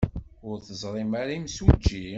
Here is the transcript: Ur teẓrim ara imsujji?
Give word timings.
Ur 0.47 0.57
teẓrim 0.65 1.11
ara 1.21 1.31
imsujji? 1.37 2.05